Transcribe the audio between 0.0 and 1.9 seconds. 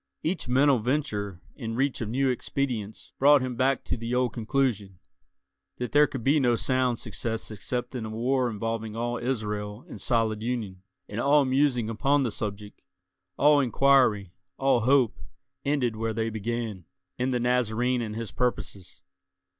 Each mental venture in